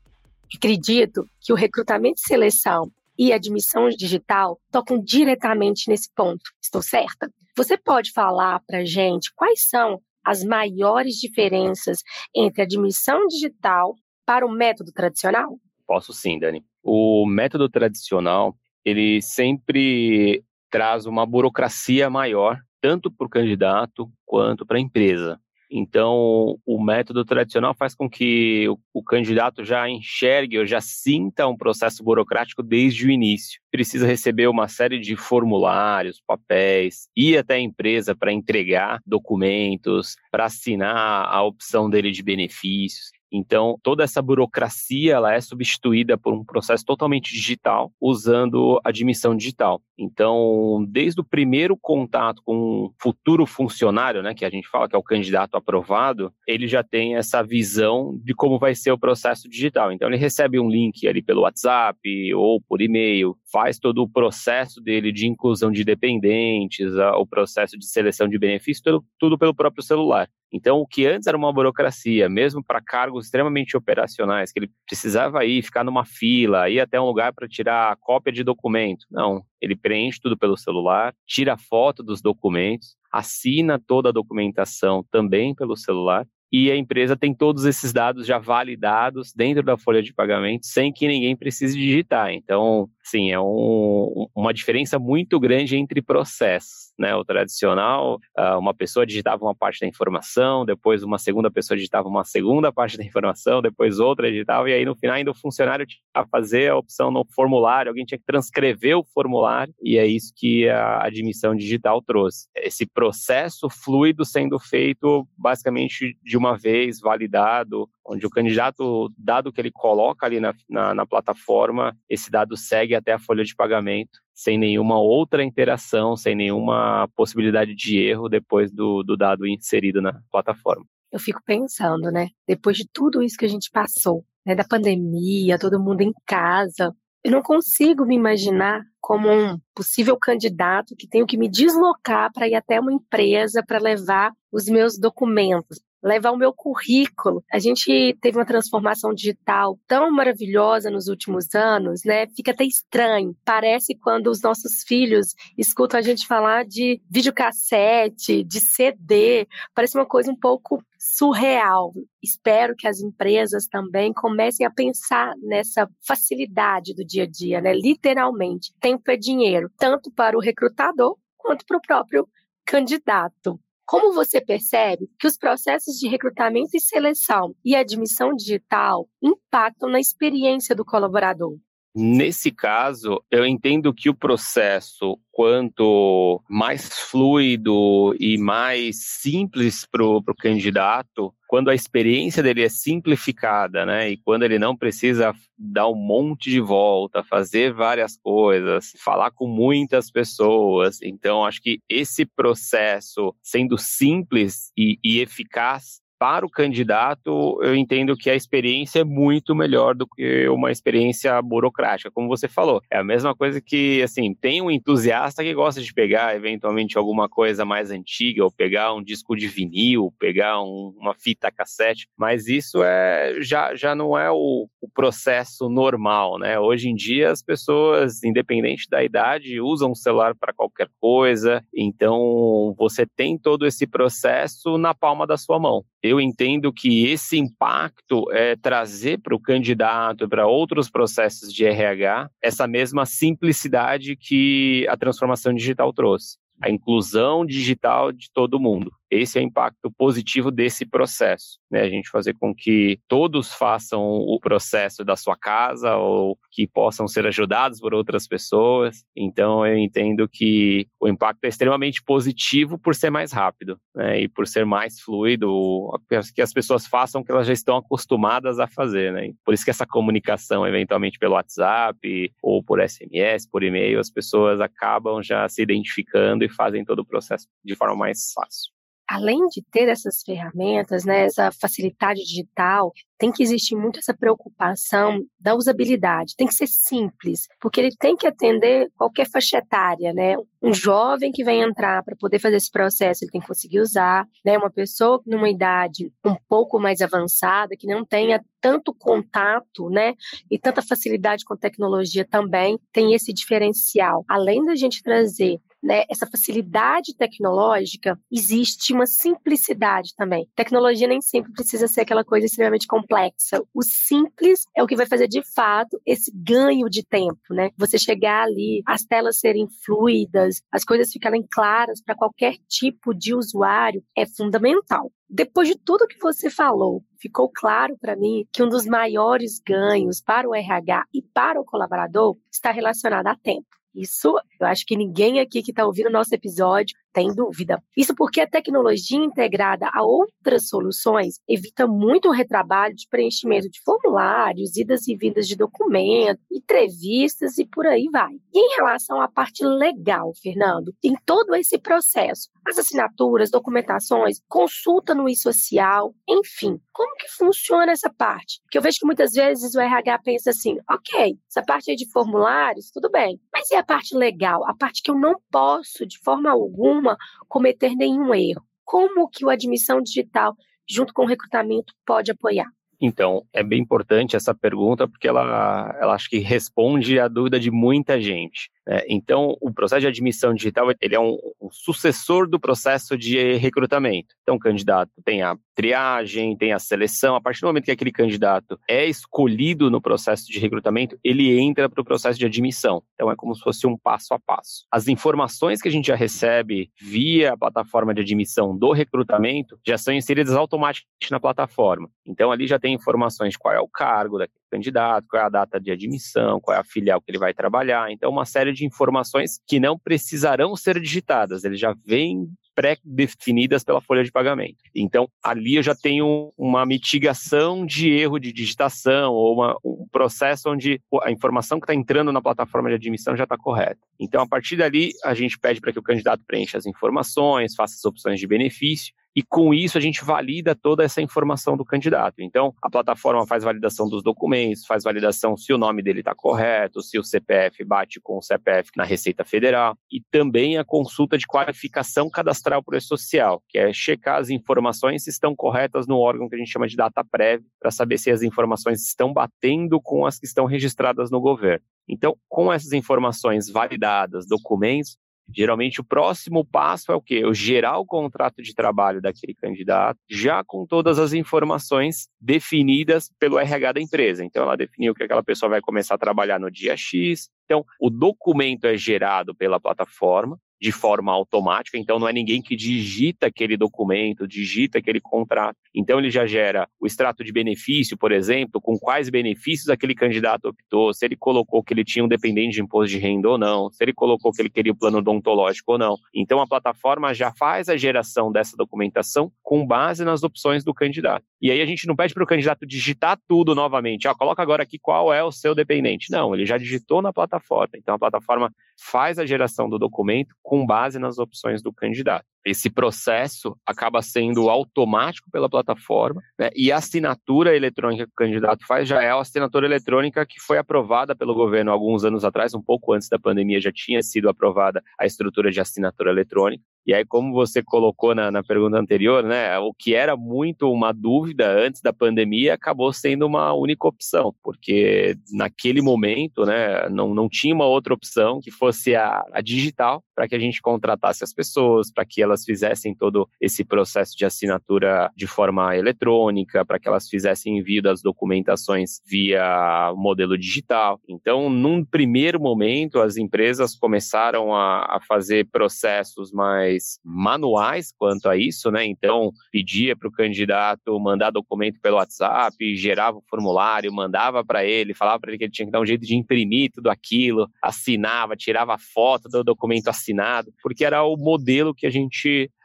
Acredito 0.54 1.26
que 1.40 1.52
o 1.52 1.56
recrutamento 1.56 2.20
e 2.20 2.26
seleção 2.26 2.90
e 3.18 3.32
admissão 3.32 3.88
digital 3.88 4.60
tocam 4.70 4.98
diretamente 4.98 5.88
nesse 5.88 6.10
ponto. 6.14 6.50
Estou 6.62 6.82
certa? 6.82 7.30
Você 7.56 7.76
pode 7.76 8.12
falar 8.12 8.60
para 8.66 8.84
gente 8.84 9.32
quais 9.34 9.68
são 9.68 10.00
as 10.24 10.44
maiores 10.44 11.16
diferenças 11.16 12.02
entre 12.34 12.62
admissão 12.62 13.26
digital 13.26 13.94
para 14.26 14.46
o 14.46 14.50
método 14.50 14.92
tradicional? 14.92 15.58
Posso 15.86 16.12
sim, 16.12 16.38
Dani. 16.38 16.64
O 16.82 17.26
método 17.26 17.68
tradicional, 17.68 18.56
ele 18.84 19.20
sempre 19.20 20.42
traz 20.70 21.06
uma 21.06 21.26
burocracia 21.26 22.08
maior, 22.08 22.58
tanto 22.80 23.10
para 23.10 23.26
o 23.26 23.30
candidato 23.30 24.10
quanto 24.24 24.64
para 24.64 24.78
a 24.78 24.80
empresa. 24.80 25.38
Então, 25.72 26.58
o 26.66 26.82
método 26.82 27.24
tradicional 27.24 27.72
faz 27.74 27.94
com 27.94 28.10
que 28.10 28.68
o, 28.68 28.76
o, 28.92 29.04
candidato 29.04 29.64
já 29.64 29.88
enxergue 29.88 30.58
ou 30.58 30.66
já 30.66 30.80
sinta 30.80 31.46
um 31.46 31.56
processo 31.56 32.02
burocrático 32.02 32.60
desde 32.60 33.06
o 33.06 33.10
início. 33.10 33.60
Precisa 33.70 34.04
receber 34.04 34.48
uma 34.48 34.66
série 34.66 34.98
de 34.98 35.14
formulários, 35.14 36.20
papéis, 36.26 37.08
ir 37.16 37.38
até 37.38 37.54
a 37.54 37.60
empresa 37.60 38.16
para 38.16 38.32
entregar 38.32 39.00
documentos, 39.06 40.16
para 40.28 40.46
assinar 40.46 41.32
a 41.32 41.40
opção 41.44 41.88
dele 41.88 42.10
de 42.10 42.22
benefícios. 42.24 43.12
Então, 43.32 43.78
toda 43.82 44.02
essa 44.02 44.20
burocracia 44.20 45.14
ela 45.14 45.32
é 45.32 45.40
substituída 45.40 46.18
por 46.18 46.32
um 46.32 46.44
processo 46.44 46.84
totalmente 46.84 47.32
digital, 47.32 47.92
usando 48.00 48.80
admissão 48.84 49.36
digital. 49.36 49.80
Então, 49.98 50.84
desde 50.88 51.20
o 51.20 51.24
primeiro 51.24 51.76
contato 51.76 52.42
com 52.44 52.56
um 52.56 52.90
futuro 53.00 53.46
funcionário, 53.46 54.22
né, 54.22 54.34
que 54.34 54.44
a 54.44 54.50
gente 54.50 54.68
fala 54.68 54.88
que 54.88 54.96
é 54.96 54.98
o 54.98 55.02
candidato 55.02 55.56
aprovado, 55.56 56.32
ele 56.46 56.66
já 56.66 56.82
tem 56.82 57.16
essa 57.16 57.42
visão 57.42 58.18
de 58.24 58.34
como 58.34 58.58
vai 58.58 58.74
ser 58.74 58.92
o 58.92 58.98
processo 58.98 59.48
digital. 59.48 59.92
Então, 59.92 60.08
ele 60.08 60.16
recebe 60.16 60.58
um 60.58 60.68
link 60.68 61.06
ali 61.06 61.22
pelo 61.22 61.42
WhatsApp 61.42 61.98
ou 62.34 62.60
por 62.60 62.80
e-mail, 62.80 63.36
faz 63.52 63.78
todo 63.78 64.02
o 64.02 64.08
processo 64.08 64.80
dele 64.80 65.12
de 65.12 65.28
inclusão 65.28 65.70
de 65.70 65.84
dependentes, 65.84 66.92
o 67.16 67.26
processo 67.26 67.78
de 67.78 67.86
seleção 67.86 68.26
de 68.26 68.38
benefícios, 68.38 68.82
tudo, 69.18 69.38
pelo 69.38 69.54
próprio 69.54 69.82
celular. 69.82 70.28
Então, 70.52 70.78
o 70.78 70.86
que 70.86 71.06
antes 71.06 71.26
era 71.26 71.36
uma 71.36 71.52
burocracia, 71.52 72.28
mesmo 72.28 72.62
para 72.62 72.80
cargos 72.80 73.26
extremamente 73.26 73.76
operacionais, 73.76 74.52
que 74.52 74.58
ele 74.58 74.70
precisava 74.86 75.44
ir, 75.44 75.62
ficar 75.62 75.84
numa 75.84 76.04
fila, 76.04 76.68
ir 76.68 76.80
até 76.80 77.00
um 77.00 77.06
lugar 77.06 77.32
para 77.32 77.48
tirar 77.48 77.96
cópia 78.00 78.32
de 78.32 78.42
documento. 78.42 79.06
Não, 79.10 79.42
ele 79.60 79.76
preenche 79.76 80.18
tudo 80.20 80.36
pelo 80.36 80.56
celular, 80.56 81.14
tira 81.26 81.56
foto 81.56 82.02
dos 82.02 82.20
documentos, 82.20 82.96
assina 83.12 83.78
toda 83.78 84.08
a 84.08 84.12
documentação 84.12 85.04
também 85.10 85.54
pelo 85.54 85.76
celular 85.76 86.26
e 86.52 86.70
a 86.70 86.76
empresa 86.76 87.16
tem 87.16 87.32
todos 87.32 87.64
esses 87.64 87.92
dados 87.92 88.26
já 88.26 88.38
validados 88.38 89.32
dentro 89.32 89.62
da 89.62 89.78
folha 89.78 90.02
de 90.02 90.12
pagamento 90.12 90.66
sem 90.66 90.92
que 90.92 91.06
ninguém 91.06 91.36
precise 91.36 91.78
digitar. 91.78 92.32
Então, 92.32 92.88
sim, 93.04 93.30
é 93.30 93.38
um, 93.38 94.26
uma 94.34 94.52
diferença 94.52 94.98
muito 94.98 95.38
grande 95.38 95.76
entre 95.76 96.02
processos 96.02 96.89
né? 97.00 97.14
O 97.14 97.24
tradicional, 97.24 98.18
ah, 98.36 98.58
uma 98.58 98.74
pessoa 98.74 99.06
digitava 99.06 99.42
uma 99.44 99.54
parte 99.54 99.80
da 99.80 99.86
informação, 99.86 100.64
depois 100.64 101.02
uma 101.02 101.18
segunda 101.18 101.50
pessoa 101.50 101.76
digitava 101.76 102.06
uma 102.06 102.24
segunda 102.24 102.70
parte 102.70 102.98
da 102.98 103.04
informação, 103.04 103.62
depois 103.62 103.98
outra 103.98 104.30
digitava, 104.30 104.68
e 104.68 104.74
aí 104.74 104.84
no 104.84 104.94
final 104.94 105.16
ainda 105.16 105.30
o 105.30 105.34
funcionário 105.34 105.86
tinha 105.86 106.24
que 106.24 106.30
fazer 106.30 106.70
a 106.70 106.76
opção 106.76 107.10
no 107.10 107.24
formulário, 107.34 107.90
alguém 107.90 108.04
tinha 108.04 108.18
que 108.18 108.24
transcrever 108.24 108.98
o 108.98 109.04
formulário, 109.04 109.74
e 109.82 109.96
é 109.96 110.06
isso 110.06 110.32
que 110.36 110.68
a 110.68 111.04
admissão 111.04 111.54
digital 111.54 112.02
trouxe. 112.02 112.48
Esse 112.54 112.86
processo 112.86 113.68
fluido 113.70 114.24
sendo 114.24 114.58
feito 114.58 115.26
basicamente 115.36 116.16
de 116.22 116.36
uma 116.36 116.56
vez, 116.56 117.00
validado, 117.00 117.88
onde 118.10 118.26
o 118.26 118.30
candidato, 118.30 119.08
dado 119.16 119.52
que 119.52 119.60
ele 119.60 119.70
coloca 119.70 120.26
ali 120.26 120.40
na, 120.40 120.52
na, 120.68 120.94
na 120.94 121.06
plataforma, 121.06 121.96
esse 122.08 122.28
dado 122.28 122.56
segue 122.56 122.94
até 122.94 123.12
a 123.12 123.20
folha 123.20 123.44
de 123.44 123.54
pagamento 123.54 124.18
sem 124.34 124.58
nenhuma 124.58 124.98
outra 124.98 125.44
interação, 125.44 126.16
sem 126.16 126.34
nenhuma 126.34 127.08
possibilidade 127.14 127.74
de 127.74 127.98
erro 127.98 128.28
depois 128.28 128.72
do, 128.72 129.02
do 129.02 129.16
dado 129.16 129.46
inserido 129.46 130.00
na 130.02 130.18
plataforma. 130.30 130.84
Eu 131.12 131.20
fico 131.20 131.40
pensando, 131.44 132.10
né? 132.10 132.28
Depois 132.48 132.76
de 132.76 132.88
tudo 132.92 133.22
isso 133.22 133.36
que 133.36 133.44
a 133.44 133.48
gente 133.48 133.70
passou, 133.70 134.24
né, 134.46 134.54
da 134.54 134.64
pandemia, 134.64 135.58
todo 135.58 135.78
mundo 135.78 136.00
em 136.00 136.12
casa, 136.26 136.94
eu 137.22 137.30
não 137.30 137.42
consigo 137.42 138.06
me 138.06 138.16
imaginar 138.16 138.82
como 138.98 139.30
um 139.30 139.58
possível 139.74 140.16
candidato 140.16 140.96
que 140.96 141.06
tenho 141.06 141.26
que 141.26 141.36
me 141.36 141.48
deslocar 141.48 142.32
para 142.32 142.48
ir 142.48 142.54
até 142.54 142.80
uma 142.80 142.92
empresa 142.92 143.62
para 143.66 143.78
levar 143.78 144.32
os 144.50 144.64
meus 144.66 144.98
documentos 144.98 145.80
levar 146.02 146.30
o 146.30 146.36
meu 146.36 146.52
currículo. 146.52 147.44
A 147.52 147.58
gente 147.58 148.16
teve 148.20 148.38
uma 148.38 148.46
transformação 148.46 149.12
digital 149.12 149.78
tão 149.86 150.10
maravilhosa 150.10 150.90
nos 150.90 151.08
últimos 151.08 151.54
anos, 151.54 152.02
né? 152.04 152.26
Fica 152.28 152.52
até 152.52 152.64
estranho. 152.64 153.36
Parece 153.44 153.94
quando 153.94 154.28
os 154.28 154.40
nossos 154.42 154.82
filhos 154.86 155.34
escutam 155.56 155.98
a 155.98 156.02
gente 156.02 156.26
falar 156.26 156.64
de 156.64 157.00
videocassete, 157.10 158.44
de 158.44 158.60
CD, 158.60 159.46
parece 159.74 159.96
uma 159.96 160.06
coisa 160.06 160.30
um 160.30 160.36
pouco 160.36 160.82
surreal. 160.98 161.92
Espero 162.22 162.74
que 162.76 162.86
as 162.86 163.00
empresas 163.00 163.66
também 163.66 164.12
comecem 164.12 164.66
a 164.66 164.70
pensar 164.70 165.32
nessa 165.42 165.88
facilidade 166.06 166.94
do 166.94 167.04
dia 167.04 167.24
a 167.24 167.26
dia, 167.26 167.60
né? 167.60 167.72
Literalmente, 167.72 168.72
tempo 168.80 169.10
é 169.10 169.16
dinheiro, 169.16 169.70
tanto 169.78 170.10
para 170.12 170.36
o 170.36 170.40
recrutador 170.40 171.16
quanto 171.36 171.64
para 171.66 171.78
o 171.78 171.80
próprio 171.80 172.28
candidato. 172.66 173.58
Como 173.90 174.12
você 174.12 174.40
percebe 174.40 175.10
que 175.18 175.26
os 175.26 175.36
processos 175.36 175.96
de 175.96 176.06
recrutamento 176.06 176.76
e 176.76 176.80
seleção 176.80 177.56
e 177.64 177.74
admissão 177.74 178.32
digital 178.36 179.08
impactam 179.20 179.90
na 179.90 179.98
experiência 179.98 180.76
do 180.76 180.84
colaborador? 180.84 181.58
Nesse 181.94 182.52
caso, 182.52 183.20
eu 183.30 183.44
entendo 183.44 183.92
que 183.92 184.08
o 184.08 184.14
processo, 184.14 185.18
quanto 185.32 186.40
mais 186.48 186.88
fluido 186.88 188.14
e 188.20 188.38
mais 188.38 188.96
simples 189.20 189.84
para 189.90 190.04
o 190.04 190.22
candidato, 190.38 191.34
quando 191.48 191.68
a 191.68 191.74
experiência 191.74 192.44
dele 192.44 192.62
é 192.62 192.68
simplificada, 192.68 193.84
né, 193.84 194.08
e 194.08 194.16
quando 194.16 194.44
ele 194.44 194.56
não 194.56 194.76
precisa 194.76 195.34
dar 195.58 195.88
um 195.88 195.96
monte 195.96 196.48
de 196.48 196.60
volta, 196.60 197.24
fazer 197.24 197.74
várias 197.74 198.16
coisas, 198.16 198.92
falar 198.96 199.32
com 199.32 199.48
muitas 199.48 200.12
pessoas, 200.12 201.02
então 201.02 201.44
acho 201.44 201.60
que 201.60 201.80
esse 201.88 202.24
processo 202.24 203.34
sendo 203.42 203.76
simples 203.76 204.70
e, 204.76 204.96
e 205.02 205.18
eficaz 205.18 206.00
para 206.20 206.44
o 206.44 206.50
candidato, 206.50 207.58
eu 207.62 207.74
entendo 207.74 208.14
que 208.14 208.28
a 208.28 208.34
experiência 208.34 209.00
é 209.00 209.04
muito 209.04 209.54
melhor 209.54 209.94
do 209.94 210.06
que 210.06 210.46
uma 210.50 210.70
experiência 210.70 211.40
burocrática, 211.40 212.10
como 212.10 212.28
você 212.28 212.46
falou. 212.46 212.82
É 212.90 212.98
a 212.98 213.04
mesma 213.04 213.34
coisa 213.34 213.58
que, 213.58 214.02
assim, 214.02 214.34
tem 214.34 214.60
um 214.60 214.70
entusiasta 214.70 215.42
que 215.42 215.54
gosta 215.54 215.80
de 215.80 215.94
pegar, 215.94 216.36
eventualmente, 216.36 216.98
alguma 216.98 217.26
coisa 217.26 217.64
mais 217.64 217.90
antiga, 217.90 218.44
ou 218.44 218.52
pegar 218.52 218.92
um 218.92 219.02
disco 219.02 219.34
de 219.34 219.48
vinil, 219.48 220.12
pegar 220.18 220.62
um, 220.62 220.94
uma 220.98 221.14
fita 221.14 221.50
cassete, 221.50 222.06
mas 222.18 222.46
isso 222.48 222.82
é 222.82 223.36
já, 223.40 223.74
já 223.74 223.94
não 223.94 224.18
é 224.18 224.30
o, 224.30 224.68
o 224.78 224.90
processo 224.92 225.70
normal, 225.70 226.38
né? 226.38 226.60
Hoje 226.60 226.90
em 226.90 226.94
dia, 226.94 227.30
as 227.30 227.42
pessoas, 227.42 228.22
independente 228.22 228.86
da 228.90 229.02
idade, 229.02 229.58
usam 229.58 229.92
o 229.92 229.96
celular 229.96 230.34
para 230.34 230.52
qualquer 230.52 230.90
coisa, 231.00 231.64
então 231.74 232.74
você 232.76 233.06
tem 233.06 233.38
todo 233.38 233.66
esse 233.66 233.86
processo 233.86 234.76
na 234.76 234.92
palma 234.92 235.26
da 235.26 235.38
sua 235.38 235.58
mão 235.58 235.82
eu 236.10 236.20
entendo 236.20 236.72
que 236.72 237.06
esse 237.06 237.38
impacto 237.38 238.24
é 238.32 238.56
trazer 238.56 239.20
para 239.20 239.32
o 239.32 239.40
candidato, 239.40 240.28
para 240.28 240.44
outros 240.44 240.90
processos 240.90 241.52
de 241.52 241.64
RH, 241.64 242.28
essa 242.42 242.66
mesma 242.66 243.06
simplicidade 243.06 244.16
que 244.16 244.84
a 244.88 244.96
transformação 244.96 245.54
digital 245.54 245.92
trouxe. 245.92 246.36
A 246.60 246.68
inclusão 246.68 247.46
digital 247.46 248.10
de 248.10 248.28
todo 248.32 248.58
mundo. 248.58 248.90
Esse 249.10 249.38
é 249.38 249.42
o 249.42 249.44
impacto 249.44 249.90
positivo 249.90 250.50
desse 250.50 250.86
processo, 250.86 251.58
né? 251.70 251.80
A 251.80 251.88
gente 251.88 252.08
fazer 252.08 252.34
com 252.34 252.54
que 252.54 253.00
todos 253.08 253.52
façam 253.52 254.00
o 254.00 254.38
processo 254.38 255.04
da 255.04 255.16
sua 255.16 255.36
casa 255.36 255.96
ou 255.96 256.38
que 256.50 256.66
possam 256.66 257.08
ser 257.08 257.26
ajudados 257.26 257.80
por 257.80 257.92
outras 257.92 258.28
pessoas. 258.28 259.04
Então, 259.16 259.66
eu 259.66 259.76
entendo 259.76 260.28
que 260.28 260.86
o 261.00 261.08
impacto 261.08 261.44
é 261.44 261.48
extremamente 261.48 262.02
positivo 262.02 262.78
por 262.78 262.94
ser 262.94 263.10
mais 263.10 263.32
rápido, 263.32 263.78
né? 263.94 264.20
E 264.20 264.28
por 264.28 264.46
ser 264.46 264.64
mais 264.64 265.00
fluido, 265.00 265.90
que 266.34 266.42
as 266.42 266.52
pessoas 266.52 266.86
façam 266.86 267.20
o 267.20 267.24
que 267.24 267.32
elas 267.32 267.46
já 267.46 267.52
estão 267.52 267.76
acostumadas 267.76 268.60
a 268.60 268.68
fazer, 268.68 269.12
né? 269.12 269.32
Por 269.44 269.54
isso 269.54 269.64
que 269.64 269.70
essa 269.70 269.86
comunicação, 269.86 270.66
eventualmente 270.66 271.18
pelo 271.18 271.34
WhatsApp 271.34 272.32
ou 272.42 272.62
por 272.62 272.80
SMS, 272.80 273.48
por 273.50 273.62
e-mail, 273.62 273.98
as 273.98 274.10
pessoas 274.10 274.60
acabam 274.60 275.22
já 275.22 275.48
se 275.48 275.62
identificando 275.62 276.44
e 276.44 276.48
fazem 276.48 276.84
todo 276.84 277.00
o 277.00 277.04
processo 277.04 277.48
de 277.64 277.74
forma 277.74 277.96
mais 277.96 278.32
fácil 278.32 278.70
além 279.10 279.48
de 279.48 279.60
ter 279.72 279.88
essas 279.88 280.22
ferramentas, 280.22 281.04
né, 281.04 281.24
essa 281.24 281.50
facilidade 281.50 282.20
digital, 282.22 282.92
tem 283.18 283.32
que 283.32 283.42
existir 283.42 283.74
muito 283.74 283.98
essa 283.98 284.14
preocupação 284.14 285.20
da 285.38 285.56
usabilidade. 285.56 286.36
Tem 286.36 286.46
que 286.46 286.54
ser 286.54 286.68
simples, 286.68 287.48
porque 287.60 287.80
ele 287.80 287.90
tem 287.98 288.16
que 288.16 288.24
atender 288.24 288.88
qualquer 288.96 289.28
faixa 289.28 289.58
etária, 289.58 290.14
né? 290.14 290.36
Um 290.62 290.72
jovem 290.72 291.32
que 291.32 291.42
vem 291.42 291.60
entrar 291.60 292.04
para 292.04 292.14
poder 292.14 292.38
fazer 292.38 292.56
esse 292.56 292.70
processo, 292.70 293.24
ele 293.24 293.32
tem 293.32 293.40
que 293.40 293.48
conseguir 293.48 293.80
usar, 293.80 294.26
né? 294.44 294.56
Uma 294.56 294.70
pessoa 294.70 295.20
numa 295.26 295.50
idade 295.50 296.12
um 296.24 296.36
pouco 296.48 296.78
mais 296.78 297.00
avançada, 297.00 297.76
que 297.76 297.88
não 297.88 298.04
tenha 298.04 298.40
tanto 298.60 298.94
contato, 298.94 299.90
né? 299.90 300.14
E 300.48 300.56
tanta 300.56 300.82
facilidade 300.82 301.44
com 301.44 301.56
tecnologia 301.56 302.24
também, 302.24 302.78
tem 302.92 303.12
esse 303.12 303.32
diferencial. 303.32 304.24
Além 304.28 304.64
da 304.64 304.76
gente 304.76 305.02
trazer 305.02 305.60
né, 305.82 306.04
essa 306.10 306.26
facilidade 306.26 307.14
tecnológica, 307.16 308.18
existe 308.30 308.92
uma 308.92 309.06
simplicidade 309.06 310.14
também. 310.16 310.48
Tecnologia 310.54 311.08
nem 311.08 311.20
sempre 311.20 311.52
precisa 311.52 311.88
ser 311.88 312.02
aquela 312.02 312.24
coisa 312.24 312.46
extremamente 312.46 312.86
complexa. 312.86 313.62
O 313.74 313.82
simples 313.82 314.66
é 314.76 314.82
o 314.82 314.86
que 314.86 314.96
vai 314.96 315.06
fazer 315.06 315.28
de 315.28 315.42
fato 315.54 316.00
esse 316.04 316.30
ganho 316.34 316.88
de 316.88 317.04
tempo, 317.04 317.54
né? 317.54 317.70
Você 317.76 317.98
chegar 317.98 318.44
ali, 318.44 318.82
as 318.86 319.02
telas 319.02 319.38
serem 319.38 319.66
fluidas, 319.84 320.60
as 320.70 320.84
coisas 320.84 321.12
ficarem 321.12 321.46
claras 321.50 322.02
para 322.02 322.14
qualquer 322.14 322.56
tipo 322.68 323.14
de 323.14 323.34
usuário 323.34 324.02
é 324.16 324.26
fundamental. 324.26 325.10
Depois 325.28 325.68
de 325.68 325.78
tudo 325.78 326.08
que 326.08 326.18
você 326.20 326.50
falou, 326.50 327.04
ficou 327.20 327.48
claro 327.54 327.96
para 328.00 328.16
mim 328.16 328.44
que 328.52 328.62
um 328.62 328.68
dos 328.68 328.84
maiores 328.84 329.60
ganhos 329.64 330.20
para 330.20 330.48
o 330.48 330.54
RH 330.54 331.04
e 331.14 331.22
para 331.22 331.60
o 331.60 331.64
colaborador 331.64 332.36
está 332.50 332.72
relacionado 332.72 333.28
a 333.28 333.36
tempo. 333.36 333.79
Isso 333.94 334.34
eu 334.60 334.66
acho 334.66 334.84
que 334.86 334.96
ninguém 334.96 335.40
aqui 335.40 335.62
que 335.62 335.70
está 335.72 335.84
ouvindo 335.84 336.06
o 336.08 336.12
nosso 336.12 336.34
episódio 336.34 336.96
tem 337.12 337.34
dúvida. 337.34 337.82
Isso 337.96 338.14
porque 338.14 338.40
a 338.40 338.48
tecnologia 338.48 339.18
integrada 339.18 339.88
a 339.92 340.02
outras 340.02 340.68
soluções 340.68 341.40
evita 341.48 341.86
muito 341.86 342.28
o 342.28 342.32
retrabalho 342.32 342.94
de 342.94 343.06
preenchimento 343.08 343.68
de 343.68 343.80
formulários, 343.82 344.76
idas 344.76 345.06
e 345.08 345.16
vindas 345.16 345.46
de 345.46 345.56
documentos, 345.56 346.44
entrevistas 346.50 347.58
e 347.58 347.66
por 347.66 347.86
aí 347.86 348.08
vai. 348.10 348.32
E 348.52 348.58
em 348.58 348.76
relação 348.76 349.20
à 349.20 349.28
parte 349.28 349.64
legal, 349.64 350.32
Fernando, 350.42 350.92
em 351.02 351.14
todo 351.24 351.54
esse 351.54 351.78
processo, 351.78 352.48
as 352.66 352.78
assinaturas, 352.78 353.50
documentações, 353.50 354.40
consulta 354.48 355.14
no 355.14 355.28
e-social, 355.28 356.14
enfim, 356.28 356.78
como 356.92 357.16
que 357.16 357.28
funciona 357.28 357.92
essa 357.92 358.12
parte? 358.12 358.60
Porque 358.62 358.78
eu 358.78 358.82
vejo 358.82 358.98
que 359.00 359.06
muitas 359.06 359.32
vezes 359.32 359.74
o 359.74 359.80
RH 359.80 360.18
pensa 360.18 360.50
assim, 360.50 360.76
ok, 360.88 361.36
essa 361.48 361.62
parte 361.64 361.90
aí 361.90 361.96
de 361.96 362.10
formulários, 362.10 362.90
tudo 362.90 363.10
bem, 363.10 363.40
mas 363.52 363.70
e 363.70 363.74
a 363.74 363.84
parte 363.84 364.14
legal, 364.14 364.64
a 364.68 364.74
parte 364.74 365.02
que 365.02 365.10
eu 365.10 365.18
não 365.18 365.34
posso, 365.50 366.06
de 366.06 366.18
forma 366.18 366.50
alguma, 366.50 366.99
nenhuma 367.00 367.16
cometer 367.48 367.94
nenhum 367.96 368.34
erro. 368.34 368.62
Como 368.84 369.28
que 369.28 369.44
o 369.44 369.50
admissão 369.50 370.00
digital, 370.02 370.54
junto 370.88 371.12
com 371.12 371.22
o 371.22 371.26
recrutamento, 371.26 371.94
pode 372.06 372.30
apoiar? 372.30 372.66
Então, 373.00 373.46
é 373.52 373.62
bem 373.62 373.80
importante 373.80 374.36
essa 374.36 374.54
pergunta, 374.54 375.08
porque 375.08 375.26
ela, 375.26 375.96
ela 375.98 376.14
acho 376.14 376.28
que 376.28 376.38
responde 376.38 377.18
à 377.18 377.28
dúvida 377.28 377.58
de 377.58 377.70
muita 377.70 378.20
gente. 378.20 378.70
É, 378.90 379.06
então, 379.08 379.56
o 379.60 379.72
processo 379.72 380.00
de 380.00 380.08
admissão 380.08 380.52
digital 380.52 380.88
ele 381.00 381.14
é 381.14 381.20
um, 381.20 381.38
um, 381.60 381.70
sucessor 381.70 382.48
do 382.48 382.58
processo 382.58 383.16
de 383.16 383.54
recrutamento. 383.54 384.34
Então, 384.42 384.56
o 384.56 384.58
candidato 384.58 385.12
tem 385.24 385.42
a 385.42 385.56
triagem, 385.76 386.56
tem 386.56 386.72
a 386.72 386.78
seleção. 386.80 387.36
A 387.36 387.40
partir 387.40 387.60
do 387.60 387.68
momento 387.68 387.84
que 387.84 387.92
aquele 387.92 388.10
candidato 388.10 388.76
é 388.88 389.06
escolhido 389.06 389.88
no 389.90 390.00
processo 390.02 390.46
de 390.46 390.58
recrutamento, 390.58 391.16
ele 391.22 391.56
entra 391.60 391.88
para 391.88 392.00
o 392.00 392.04
processo 392.04 392.36
de 392.36 392.46
admissão. 392.46 393.00
Então, 393.14 393.30
é 393.30 393.36
como 393.36 393.54
se 393.54 393.62
fosse 393.62 393.86
um 393.86 393.96
passo 393.96 394.34
a 394.34 394.40
passo. 394.40 394.84
As 394.90 395.06
informações 395.06 395.80
que 395.80 395.86
a 395.86 395.92
gente 395.92 396.08
já 396.08 396.16
recebe 396.16 396.90
via 397.00 397.52
a 397.52 397.56
plataforma 397.56 398.12
de 398.12 398.22
admissão 398.22 398.76
do 398.76 398.90
recrutamento 398.90 399.78
já 399.86 399.96
são 399.96 400.12
inseridas 400.12 400.56
automaticamente 400.56 401.30
na 401.30 401.38
plataforma. 401.38 402.10
Então, 402.26 402.50
ali 402.50 402.66
já 402.66 402.78
tem 402.78 402.92
informações 402.92 403.52
de 403.52 403.58
qual 403.58 403.72
é 403.72 403.78
o 403.78 403.86
cargo 403.86 404.38
daquele 404.38 404.59
candidato, 404.70 405.26
qual 405.28 405.42
é 405.42 405.46
a 405.46 405.50
data 405.50 405.80
de 405.80 405.90
admissão, 405.90 406.60
qual 406.60 406.76
é 406.76 406.80
a 406.80 406.84
filial 406.84 407.20
que 407.20 407.30
ele 407.30 407.38
vai 407.38 407.52
trabalhar. 407.52 408.10
Então, 408.10 408.30
uma 408.30 408.44
série 408.44 408.72
de 408.72 408.86
informações 408.86 409.60
que 409.66 409.80
não 409.80 409.98
precisarão 409.98 410.76
ser 410.76 411.00
digitadas, 411.00 411.64
ele 411.64 411.76
já 411.76 411.94
vem 412.06 412.48
pré-definidas 412.74 413.84
pela 413.84 414.00
folha 414.00 414.24
de 414.24 414.32
pagamento. 414.32 414.78
Então, 414.94 415.28
ali 415.42 415.76
eu 415.76 415.82
já 415.82 415.94
tenho 415.94 416.52
uma 416.56 416.86
mitigação 416.86 417.84
de 417.84 418.08
erro 418.08 418.38
de 418.38 418.52
digitação 418.52 419.32
ou 419.32 419.54
uma, 419.54 419.76
um 419.84 420.06
processo 420.10 420.70
onde 420.70 421.00
a 421.22 421.30
informação 421.30 421.78
que 421.78 421.84
está 421.84 421.94
entrando 421.94 422.32
na 422.32 422.40
plataforma 422.40 422.88
de 422.88 422.94
admissão 422.94 423.36
já 423.36 423.44
está 423.44 423.58
correta. 423.58 423.98
Então, 424.18 424.42
a 424.42 424.48
partir 424.48 424.76
dali, 424.76 425.12
a 425.24 425.34
gente 425.34 425.58
pede 425.58 425.80
para 425.80 425.92
que 425.92 425.98
o 425.98 426.02
candidato 426.02 426.42
preencha 426.46 426.78
as 426.78 426.86
informações, 426.86 427.74
faça 427.74 427.96
as 427.96 428.04
opções 428.04 428.40
de 428.40 428.46
benefício 428.46 429.12
e 429.34 429.42
com 429.42 429.72
isso 429.72 429.96
a 429.96 430.00
gente 430.00 430.24
valida 430.24 430.74
toda 430.74 431.04
essa 431.04 431.22
informação 431.22 431.76
do 431.76 431.84
candidato. 431.84 432.36
Então, 432.40 432.74
a 432.82 432.90
plataforma 432.90 433.46
faz 433.46 433.64
validação 433.64 434.08
dos 434.08 434.22
documentos, 434.22 434.86
faz 434.86 435.04
validação 435.04 435.56
se 435.56 435.72
o 435.72 435.78
nome 435.78 436.02
dele 436.02 436.20
está 436.20 436.34
correto, 436.34 437.02
se 437.02 437.18
o 437.18 437.24
CPF 437.24 437.84
bate 437.84 438.20
com 438.20 438.38
o 438.38 438.42
CPF 438.42 438.90
na 438.96 439.04
Receita 439.04 439.44
Federal, 439.44 439.96
e 440.10 440.20
também 440.30 440.78
a 440.78 440.84
consulta 440.84 441.38
de 441.38 441.46
qualificação 441.46 442.28
cadastral 442.28 442.82
por 442.82 443.00
social, 443.00 443.62
que 443.68 443.78
é 443.78 443.92
checar 443.92 444.40
as 444.40 444.50
informações 444.50 445.24
se 445.24 445.30
estão 445.30 445.54
corretas 445.54 446.06
no 446.06 446.18
órgão 446.18 446.48
que 446.48 446.54
a 446.54 446.58
gente 446.58 446.70
chama 446.70 446.88
de 446.88 446.96
data 446.96 447.24
prévia, 447.24 447.66
para 447.80 447.90
saber 447.90 448.18
se 448.18 448.30
as 448.30 448.42
informações 448.42 449.04
estão 449.06 449.32
batendo 449.32 450.00
com 450.00 450.26
as 450.26 450.38
que 450.38 450.46
estão 450.46 450.66
registradas 450.66 451.30
no 451.30 451.40
governo. 451.40 451.84
Então, 452.08 452.36
com 452.48 452.72
essas 452.72 452.92
informações 452.92 453.70
validadas, 453.70 454.46
documentos, 454.46 455.16
Geralmente 455.54 456.00
o 456.00 456.04
próximo 456.04 456.64
passo 456.64 457.12
é 457.12 457.14
o 457.14 457.20
quê? 457.20 457.40
Eu 457.42 457.52
gerar 457.54 457.98
o 457.98 458.06
contrato 458.06 458.62
de 458.62 458.74
trabalho 458.74 459.20
daquele 459.20 459.54
candidato, 459.54 460.18
já 460.28 460.62
com 460.64 460.86
todas 460.86 461.18
as 461.18 461.32
informações 461.32 462.28
definidas 462.40 463.30
pelo 463.38 463.58
RH 463.58 463.92
da 463.92 464.00
empresa. 464.00 464.44
Então 464.44 464.62
ela 464.62 464.76
definiu 464.76 465.14
que 465.14 465.22
aquela 465.22 465.42
pessoa 465.42 465.70
vai 465.70 465.80
começar 465.80 466.14
a 466.14 466.18
trabalhar 466.18 466.58
no 466.58 466.70
dia 466.70 466.96
X. 466.96 467.48
Então 467.64 467.84
o 468.00 468.10
documento 468.10 468.86
é 468.86 468.96
gerado 468.96 469.54
pela 469.54 469.80
plataforma, 469.80 470.58
de 470.80 470.90
forma 470.90 471.30
automática, 471.32 471.98
então 471.98 472.18
não 472.18 472.28
é 472.28 472.32
ninguém 472.32 472.62
que 472.62 472.74
digita 472.74 473.46
aquele 473.46 473.76
documento, 473.76 474.48
digita 474.48 474.98
aquele 474.98 475.20
contrato. 475.20 475.76
Então 475.94 476.18
ele 476.18 476.30
já 476.30 476.46
gera 476.46 476.88
o 476.98 477.06
extrato 477.06 477.44
de 477.44 477.52
benefício, 477.52 478.16
por 478.16 478.32
exemplo, 478.32 478.80
com 478.80 478.98
quais 478.98 479.28
benefícios 479.28 479.88
aquele 479.88 480.14
candidato 480.14 480.68
optou, 480.68 481.12
se 481.12 481.24
ele 481.24 481.36
colocou 481.36 481.82
que 481.82 481.92
ele 481.92 482.04
tinha 482.04 482.24
um 482.24 482.28
dependente 482.28 482.76
de 482.76 482.82
imposto 482.82 483.10
de 483.10 483.18
renda 483.18 483.48
ou 483.48 483.58
não, 483.58 483.90
se 483.90 484.02
ele 484.02 484.14
colocou 484.14 484.52
que 484.52 484.62
ele 484.62 484.70
queria 484.70 484.92
o 484.92 484.96
plano 484.96 485.18
odontológico 485.18 485.92
ou 485.92 485.98
não. 485.98 486.16
Então 486.34 486.60
a 486.60 486.66
plataforma 486.66 487.34
já 487.34 487.52
faz 487.52 487.88
a 487.88 487.96
geração 487.96 488.50
dessa 488.50 488.76
documentação 488.76 489.52
com 489.62 489.86
base 489.86 490.24
nas 490.24 490.42
opções 490.42 490.82
do 490.84 490.94
candidato. 490.94 491.44
E 491.60 491.70
aí 491.70 491.82
a 491.82 491.86
gente 491.86 492.06
não 492.06 492.16
pede 492.16 492.32
para 492.32 492.42
o 492.42 492.46
candidato 492.46 492.86
digitar 492.86 493.38
tudo 493.46 493.74
novamente. 493.74 494.26
Ah, 494.26 494.34
coloca 494.34 494.62
agora 494.62 494.82
aqui 494.82 494.98
qual 494.98 495.32
é 495.32 495.44
o 495.44 495.52
seu 495.52 495.74
dependente. 495.74 496.30
Não, 496.30 496.54
ele 496.54 496.64
já 496.64 496.78
digitou 496.78 497.20
na 497.20 497.32
plataforma. 497.32 497.92
Então 497.96 498.14
a 498.14 498.18
plataforma 498.18 498.72
faz 498.98 499.38
a 499.38 499.46
geração 499.46 499.88
do 499.88 499.98
documento 499.98 500.54
com 500.70 500.86
base 500.86 501.18
nas 501.18 501.36
opções 501.36 501.82
do 501.82 501.92
candidato. 501.92 502.46
Esse 502.64 502.90
processo 502.90 503.76
acaba 503.86 504.22
sendo 504.22 504.68
automático 504.68 505.50
pela 505.50 505.68
plataforma 505.68 506.42
né? 506.58 506.70
e 506.74 506.92
a 506.92 506.96
assinatura 506.96 507.74
eletrônica 507.74 508.26
que 508.26 508.32
o 508.32 508.36
candidato 508.36 508.86
faz 508.86 509.08
já 509.08 509.22
é 509.22 509.30
a 509.30 509.40
assinatura 509.40 509.86
eletrônica 509.86 510.44
que 510.44 510.60
foi 510.60 510.78
aprovada 510.78 511.34
pelo 511.34 511.54
governo 511.54 511.90
alguns 511.90 512.24
anos 512.24 512.44
atrás, 512.44 512.74
um 512.74 512.82
pouco 512.82 513.12
antes 513.12 513.28
da 513.28 513.38
pandemia 513.38 513.80
já 513.80 513.92
tinha 513.92 514.22
sido 514.22 514.48
aprovada 514.48 515.02
a 515.18 515.26
estrutura 515.26 515.70
de 515.70 515.80
assinatura 515.80 516.30
eletrônica. 516.30 516.84
E 517.06 517.14
aí, 517.14 517.24
como 517.24 517.52
você 517.52 517.82
colocou 517.82 518.34
na, 518.34 518.50
na, 518.50 518.62
pergunta 518.62 518.98
anterior, 518.98 519.42
né, 519.42 519.78
o 519.78 519.92
que 519.92 520.14
era 520.14 520.36
muito 520.36 520.90
uma 520.92 521.12
dúvida 521.12 521.68
antes 521.68 522.02
da 522.02 522.12
pandemia 522.12 522.74
acabou 522.74 523.10
sendo 523.12 523.46
uma 523.46 523.72
única 523.72 524.06
opção, 524.06 524.54
porque 524.62 525.34
naquele 525.50 526.02
momento, 526.02 526.64
né, 526.66 527.08
não, 527.08 527.34
não 527.34 527.48
tinha 527.48 527.74
uma 527.74 527.86
outra 527.86 528.12
opção 528.12 528.60
que 528.60 528.70
fosse 528.70 529.16
a, 529.16 529.42
a 529.50 529.62
digital 529.62 530.22
para 530.34 530.46
que 530.46 530.54
a 530.54 530.58
gente 530.58 530.82
contratasse 530.82 531.42
as 531.42 531.54
pessoas, 531.54 532.12
para 532.12 532.24
que 532.24 532.42
elas 532.42 532.49
fizessem 532.64 533.14
todo 533.14 533.48
esse 533.60 533.84
processo 533.84 534.36
de 534.36 534.44
assinatura 534.44 535.30
de 535.36 535.46
forma 535.46 535.96
eletrônica, 535.96 536.84
para 536.84 536.98
que 536.98 537.08
elas 537.08 537.28
fizessem 537.28 537.78
envio 537.78 538.02
das 538.02 538.22
documentações 538.22 539.20
via 539.26 540.12
modelo 540.16 540.56
digital. 540.56 541.20
Então, 541.28 541.70
num 541.70 542.04
primeiro 542.04 542.60
momento, 542.60 543.20
as 543.20 543.36
empresas 543.36 543.96
começaram 543.96 544.74
a, 544.74 545.16
a 545.16 545.20
fazer 545.26 545.68
processos 545.70 546.52
mais 546.52 547.18
manuais 547.24 548.12
quanto 548.16 548.48
a 548.48 548.56
isso, 548.56 548.90
né? 548.90 549.04
Então, 549.04 549.52
pedia 549.72 550.16
para 550.16 550.28
o 550.28 550.32
candidato 550.32 551.18
mandar 551.18 551.50
documento 551.50 552.00
pelo 552.00 552.16
WhatsApp, 552.16 552.96
gerava 552.96 553.38
o 553.38 553.44
formulário, 553.48 554.12
mandava 554.12 554.64
para 554.64 554.84
ele, 554.84 555.14
falava 555.14 555.40
para 555.40 555.50
ele 555.50 555.58
que 555.58 555.64
ele 555.64 555.72
tinha 555.72 555.86
que 555.86 555.92
dar 555.92 556.00
um 556.00 556.06
jeito 556.06 556.26
de 556.26 556.36
imprimir 556.36 556.90
tudo 556.92 557.08
aquilo, 557.08 557.68
assinava, 557.82 558.56
tirava 558.56 558.96
foto 558.98 559.48
do 559.48 559.64
documento 559.64 560.08
assinado, 560.08 560.72
porque 560.82 561.04
era 561.04 561.22
o 561.22 561.36
modelo 561.36 561.94
que 561.94 562.06
a 562.06 562.10
gente 562.10 562.39